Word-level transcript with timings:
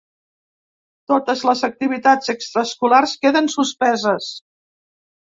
Totes 1.13 1.43
les 1.51 1.61
activitats 1.69 2.33
extraescolars 2.35 3.17
queden 3.27 3.55
suspeses. 3.61 4.35